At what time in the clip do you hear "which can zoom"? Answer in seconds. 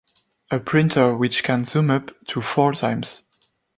1.15-1.91